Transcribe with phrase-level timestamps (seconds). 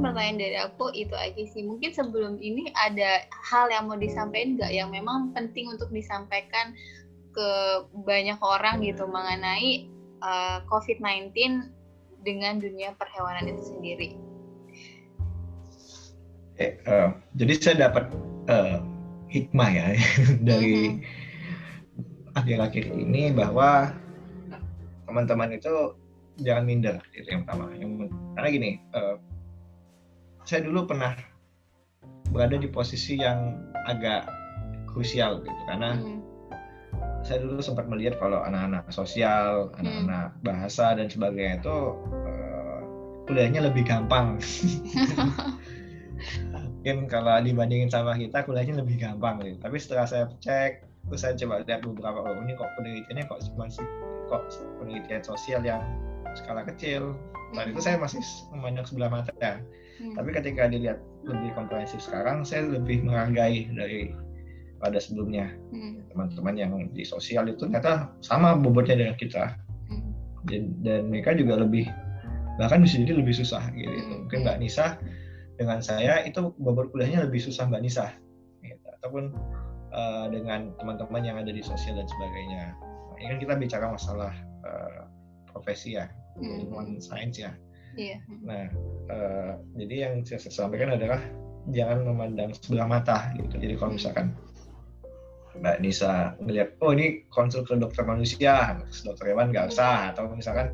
[0.00, 1.62] mungkin pertanyaan dari aku itu aja sih.
[1.68, 6.72] Mungkin sebelum ini ada hal yang mau disampaikan nggak yang memang penting untuk disampaikan
[7.36, 7.50] ke
[8.08, 9.92] banyak orang gitu mengenai
[10.24, 11.36] uh, eh, COVID-19
[12.24, 14.16] dengan dunia perhewanan itu sendiri.
[16.56, 18.08] Eh, uh, jadi saya dapat
[18.48, 18.80] uh,
[19.28, 19.86] hikmah ya
[20.48, 22.36] dari mm-hmm.
[22.40, 23.92] akhir-akhir ini bahwa
[25.04, 25.92] teman-teman itu
[26.40, 27.68] jangan minder itu yang pertama.
[27.76, 27.90] Yang
[28.36, 29.16] karena gini, uh,
[30.44, 31.16] saya dulu pernah
[32.30, 33.58] berada di posisi yang
[33.90, 34.26] agak
[34.90, 36.20] krusial gitu karena hmm.
[37.22, 40.40] saya dulu sempat melihat kalau anak-anak sosial, anak-anak hmm.
[40.42, 42.80] bahasa dan sebagainya itu uh,
[43.28, 44.40] kuliahnya lebih gampang.
[46.80, 49.60] Mungkin kalau dibandingin sama kita kuliahnya lebih gampang gitu.
[49.60, 53.84] Tapi setelah saya cek, terus saya coba lihat beberapa oh ini kok penelitiannya kok masih
[54.32, 54.42] kok
[54.80, 55.84] penelitian sosial yang
[56.38, 57.14] skala kecil.
[57.50, 58.22] Tadi itu saya masih
[58.54, 59.58] memandang sebelah mata ya.
[59.98, 60.14] Hmm.
[60.16, 64.14] Tapi ketika dilihat lebih komprehensif sekarang, saya lebih menghargai dari
[64.78, 65.50] pada sebelumnya.
[65.74, 66.06] Hmm.
[66.14, 69.58] Teman-teman yang di sosial itu ternyata sama bobotnya dengan kita.
[69.90, 70.14] Hmm.
[70.46, 71.90] Dan, dan mereka juga lebih
[72.56, 73.90] bahkan bisa jadi lebih susah gitu.
[73.90, 74.26] Hmm.
[74.26, 74.96] Mungkin Mbak Nisa
[75.58, 78.14] dengan saya itu bobot kuliahnya lebih susah Mbak Nisa.
[78.62, 78.86] Gitu.
[79.02, 79.34] Ataupun
[79.90, 82.72] uh, dengan teman-teman yang ada di sosial dan sebagainya.
[82.78, 84.32] Nah, ini kan kita bicara masalah
[84.64, 85.04] uh,
[85.50, 87.02] profesi ya ilmuwan hmm.
[87.02, 87.52] sains ya.
[87.98, 88.22] Iya.
[88.46, 88.70] Nah,
[89.10, 91.18] uh, jadi yang saya sampaikan adalah
[91.74, 93.58] jangan memandang sebelah mata gitu.
[93.58, 94.26] Jadi kalau misalkan
[95.58, 100.70] Mbak Nisa melihat, oh ini konsul ke dokter manusia, dokter hewan nggak usah, atau misalkan,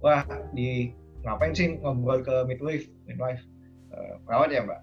[0.00, 0.24] wah
[0.56, 0.96] di
[1.28, 3.44] ngapain sih ngobrol ke midwife, midwife,
[3.92, 4.80] uh, perawat ya Mbak,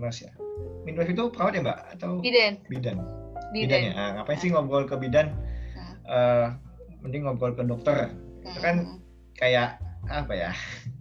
[0.00, 0.32] Mas ya.
[0.88, 2.54] Midwife itu perawat ya Mbak atau bidan?
[2.72, 2.96] Bidan.
[3.52, 3.92] Bidan, bidan ya.
[3.92, 5.36] Nah, ngapain sih ngobrol ke bidan?
[6.08, 6.56] Uh,
[7.04, 8.14] mending ngobrol ke dokter.
[8.40, 9.05] Itu kan hmm
[9.36, 10.50] kayak apa ya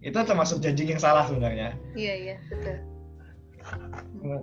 [0.01, 1.73] itu termasuk janji yang salah sebenarnya.
[1.97, 2.77] Iya iya betul.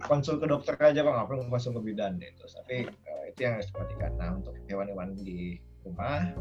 [0.02, 3.58] Konsul ke dokter aja kok nggak perlu konsul ke bidan itu tapi uh, itu yang
[3.58, 4.12] harus diperhatikan.
[4.18, 6.34] Nah untuk hewan-hewan di rumah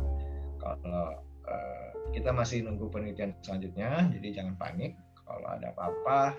[0.57, 4.97] kalau uh, kita masih nunggu penelitian selanjutnya jadi jangan panik.
[5.21, 6.35] Kalau ada apa-apa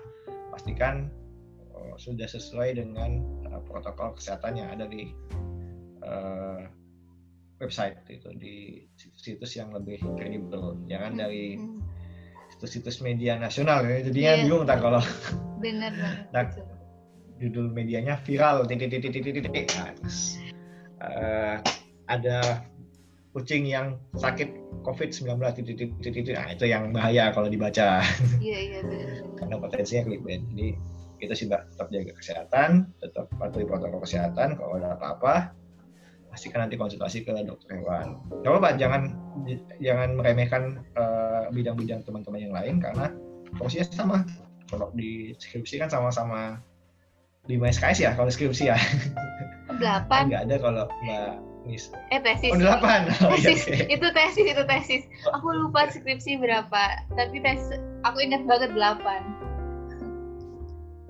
[0.51, 1.07] pastikan
[1.71, 5.15] uh, sudah sesuai dengan uh, protokol kesehatan yang ada di
[6.03, 6.67] uh,
[7.63, 8.55] website itu di
[8.95, 11.19] situs yang lebih kredibel jangan hmm.
[11.19, 11.45] dari
[12.53, 14.05] situs-situs media nasional ya.
[14.05, 14.41] Jadinya yeah.
[14.45, 15.01] bingung tak kalau
[15.63, 15.91] benar
[16.35, 16.43] nah,
[17.39, 19.65] judul medianya viral titik titik titik titik
[21.01, 21.57] uh,
[22.07, 22.63] ada
[23.33, 24.53] kucing yang sakit
[24.85, 28.05] COVID-19 titik titik titik nah itu yang bahaya kalau dibaca.
[28.37, 30.67] Iya iya benar karena potensinya clickbait jadi
[31.19, 32.69] kita sih tetap jaga kesehatan
[32.99, 35.55] tetap patuhi protokol kesehatan kalau ada apa-apa
[36.33, 38.17] pastikan nanti konsultasi ke dokter hewan.
[38.41, 39.13] Coba Pak jangan
[39.77, 43.13] jangan meremehkan eh, bidang-bidang teman-teman yang lain karena
[43.53, 44.17] porsinya sama.
[44.65, 46.57] Kalau di skripsi kan sama-sama
[47.45, 48.77] 5 SKS ya kalau skripsi ya.
[49.77, 50.33] Delapan.
[50.33, 51.33] Enggak ada kalau Mbak
[51.69, 51.93] Nis.
[52.09, 52.49] Eh tesis.
[52.49, 53.07] Oh delapan.
[53.29, 53.69] Oh, iya, tesis.
[53.69, 55.03] Iya, Itu tesis itu tesis.
[55.37, 56.83] Aku lupa skripsi berapa.
[57.13, 57.61] Tapi tes
[58.01, 59.21] aku ingat banget delapan.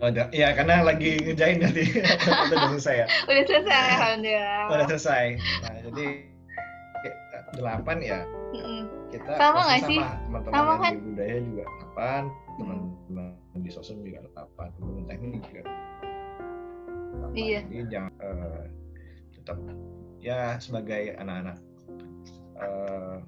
[0.03, 1.87] Oh, ya karena lagi ngejain nanti
[2.51, 3.07] udah selesai ya.
[3.23, 4.63] Udah selesai alhamdulillah.
[4.67, 5.25] Udah selesai.
[5.63, 6.05] Nah, jadi
[7.55, 8.19] delapan ya.
[9.15, 9.99] Kita sama nggak sih?
[10.03, 10.91] Teman-teman kan?
[10.91, 12.21] di budaya juga delapan,
[12.59, 15.61] teman-teman di sosial juga delapan, teman teknik juga.
[17.31, 17.59] Iya.
[17.71, 18.63] Jadi jangan uh,
[19.39, 19.57] tetap
[20.19, 21.57] ya sebagai anak-anak
[22.59, 23.23] uh,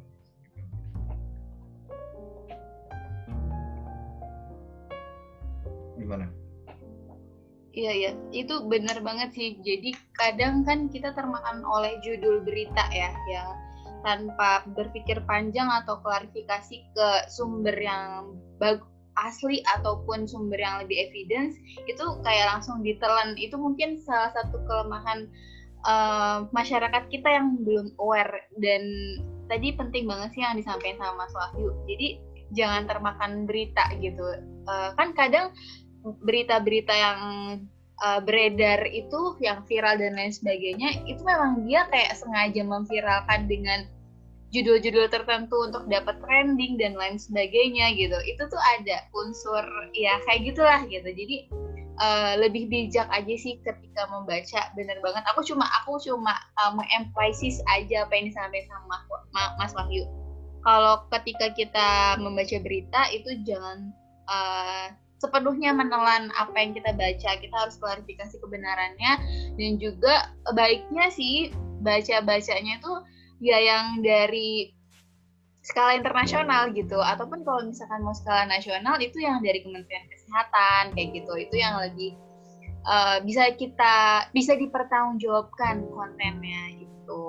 [5.95, 6.27] gimana?
[7.75, 9.59] Iya iya, itu benar banget sih.
[9.59, 13.51] Jadi kadang kan kita termakan oleh judul berita ya, yang
[14.07, 21.55] tanpa berpikir panjang atau klarifikasi ke sumber yang bagus asli ataupun sumber yang lebih evidence
[21.87, 23.35] itu kayak langsung ditelan.
[23.39, 25.27] Itu mungkin salah satu kelemahan
[25.87, 28.43] uh, masyarakat kita yang belum aware.
[28.59, 28.83] Dan
[29.47, 31.71] tadi penting banget sih yang disampaikan sama Mas Wahyu.
[31.87, 32.07] Jadi
[32.53, 34.23] jangan termakan berita gitu.
[34.67, 35.55] Uh, kan kadang
[36.21, 37.19] berita-berita yang
[38.01, 43.87] uh, beredar itu yang viral dan lain sebagainya itu memang dia kayak sengaja memviralkan dengan
[44.53, 48.15] judul-judul tertentu untuk dapat trending dan lain sebagainya gitu.
[48.23, 51.09] Itu tuh ada unsur ya kayak gitulah gitu.
[51.11, 51.51] Jadi
[51.99, 55.23] uh, lebih bijak aja sih ketika membaca bener banget.
[55.35, 58.97] Aku cuma aku cuma uh, aja apa yang disampaikan sama
[59.59, 60.07] Mas Wahyu.
[60.63, 63.93] Kalau ketika kita membaca berita itu jangan
[64.25, 64.87] uh,
[65.19, 67.31] sepenuhnya menelan apa yang kita baca.
[67.39, 69.13] Kita harus klarifikasi kebenarannya.
[69.55, 71.51] Dan juga baiknya sih
[71.81, 72.93] baca bacanya itu
[73.43, 74.71] ya yang dari
[75.65, 76.99] skala internasional gitu.
[76.99, 81.33] Ataupun kalau misalkan mau skala nasional itu yang dari Kementerian Kesehatan kayak gitu.
[81.35, 82.17] Itu yang lebih
[82.85, 87.25] uh, bisa kita bisa dipertanggungjawabkan kontennya itu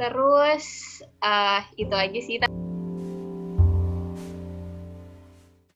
[0.00, 0.64] terus
[1.20, 2.36] uh, itu aja sih